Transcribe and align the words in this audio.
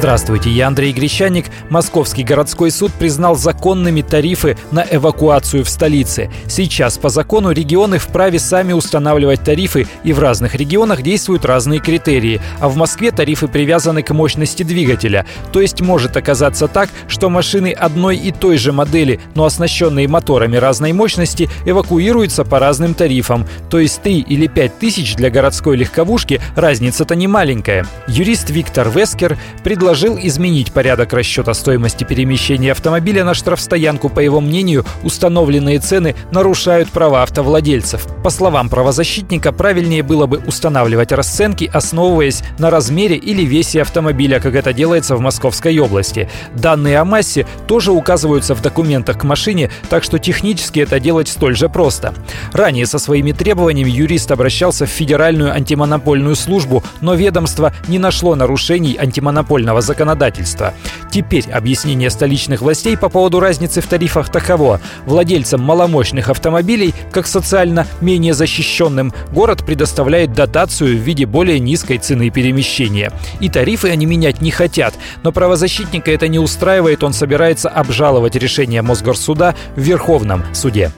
Здравствуйте, 0.00 0.48
я 0.48 0.68
Андрей 0.68 0.94
Грещаник. 0.94 1.44
Московский 1.68 2.24
городской 2.24 2.70
суд 2.70 2.90
признал 2.90 3.36
законными 3.36 4.00
тарифы 4.00 4.56
на 4.70 4.82
эвакуацию 4.90 5.62
в 5.62 5.68
столице. 5.68 6.30
Сейчас 6.48 6.96
по 6.96 7.10
закону 7.10 7.50
регионы 7.50 7.98
вправе 7.98 8.38
сами 8.38 8.72
устанавливать 8.72 9.44
тарифы, 9.44 9.86
и 10.02 10.14
в 10.14 10.18
разных 10.18 10.54
регионах 10.54 11.02
действуют 11.02 11.44
разные 11.44 11.80
критерии. 11.80 12.40
А 12.60 12.70
в 12.70 12.76
Москве 12.76 13.10
тарифы 13.10 13.46
привязаны 13.46 14.02
к 14.02 14.14
мощности 14.14 14.62
двигателя. 14.62 15.26
То 15.52 15.60
есть 15.60 15.82
может 15.82 16.16
оказаться 16.16 16.66
так, 16.66 16.88
что 17.06 17.28
машины 17.28 17.70
одной 17.70 18.16
и 18.16 18.32
той 18.32 18.56
же 18.56 18.72
модели, 18.72 19.20
но 19.34 19.44
оснащенные 19.44 20.08
моторами 20.08 20.56
разной 20.56 20.94
мощности, 20.94 21.50
эвакуируются 21.66 22.46
по 22.46 22.58
разным 22.58 22.94
тарифам. 22.94 23.46
То 23.68 23.78
есть 23.78 24.00
3 24.00 24.20
или 24.20 24.46
5 24.46 24.78
тысяч 24.78 25.14
для 25.14 25.28
городской 25.28 25.76
легковушки 25.76 26.40
разница-то 26.56 27.14
не 27.14 27.28
маленькая. 27.28 27.84
Юрист 28.08 28.48
Виктор 28.48 28.88
Вескер 28.88 29.36
предложил 29.62 29.89
предложил 29.90 30.16
изменить 30.22 30.70
порядок 30.70 31.12
расчета 31.12 31.52
стоимости 31.52 32.04
перемещения 32.04 32.70
автомобиля 32.70 33.24
на 33.24 33.34
штрафстоянку. 33.34 34.08
По 34.08 34.20
его 34.20 34.40
мнению, 34.40 34.84
установленные 35.02 35.80
цены 35.80 36.14
нарушают 36.30 36.90
права 36.90 37.24
автовладельцев. 37.24 38.06
По 38.22 38.30
словам 38.30 38.68
правозащитника, 38.68 39.50
правильнее 39.50 40.04
было 40.04 40.26
бы 40.26 40.38
устанавливать 40.46 41.10
расценки, 41.10 41.68
основываясь 41.74 42.44
на 42.58 42.70
размере 42.70 43.16
или 43.16 43.42
весе 43.42 43.82
автомобиля, 43.82 44.38
как 44.38 44.54
это 44.54 44.72
делается 44.72 45.16
в 45.16 45.20
Московской 45.20 45.76
области. 45.80 46.28
Данные 46.54 47.00
о 47.00 47.04
массе 47.04 47.44
тоже 47.66 47.90
указываются 47.90 48.54
в 48.54 48.62
документах 48.62 49.18
к 49.18 49.24
машине, 49.24 49.72
так 49.88 50.04
что 50.04 50.20
технически 50.20 50.78
это 50.78 51.00
делать 51.00 51.26
столь 51.26 51.56
же 51.56 51.68
просто. 51.68 52.14
Ранее 52.52 52.86
со 52.86 53.00
своими 53.00 53.32
требованиями 53.32 53.90
юрист 53.90 54.30
обращался 54.30 54.86
в 54.86 54.90
Федеральную 54.90 55.52
антимонопольную 55.52 56.36
службу, 56.36 56.84
но 57.00 57.14
ведомство 57.16 57.72
не 57.88 57.98
нашло 57.98 58.36
нарушений 58.36 58.96
антимонопольного 58.96 59.79
федерального 59.80 59.82
законодательства. 59.82 60.74
Теперь 61.10 61.50
объяснение 61.50 62.10
столичных 62.10 62.60
властей 62.60 62.96
по 62.96 63.08
поводу 63.08 63.40
разницы 63.40 63.80
в 63.80 63.86
тарифах 63.86 64.30
таково. 64.30 64.80
Владельцам 65.06 65.60
маломощных 65.60 66.28
автомобилей, 66.28 66.94
как 67.10 67.26
социально 67.26 67.86
менее 68.00 68.34
защищенным, 68.34 69.12
город 69.32 69.64
предоставляет 69.66 70.32
дотацию 70.32 70.96
в 70.96 71.00
виде 71.00 71.26
более 71.26 71.58
низкой 71.58 71.98
цены 71.98 72.30
перемещения. 72.30 73.12
И 73.40 73.48
тарифы 73.48 73.90
они 73.90 74.06
менять 74.06 74.40
не 74.40 74.50
хотят, 74.50 74.94
но 75.22 75.32
правозащитника 75.32 76.10
это 76.10 76.28
не 76.28 76.38
устраивает, 76.38 77.02
он 77.02 77.12
собирается 77.12 77.68
обжаловать 77.68 78.36
решение 78.36 78.82
Мосгорсуда 78.82 79.54
в 79.76 79.80
Верховном 79.80 80.44
суде. 80.54 80.92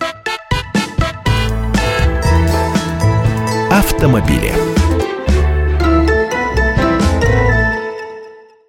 Автомобили. 3.71 4.82